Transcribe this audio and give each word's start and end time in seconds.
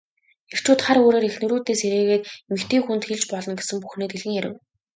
Эрчүүд 0.53 0.79
хар 0.85 0.97
үүрээр 1.03 1.27
эхнэрүүдээ 1.29 1.75
сэрээгээд 1.81 2.23
эмэгтэй 2.49 2.79
хүнд 2.83 3.03
хэлж 3.07 3.23
болно 3.33 3.53
гэсэн 3.59 3.77
бүхнээ 3.81 4.09
дэлгэн 4.09 4.37
ярив. 4.39 4.53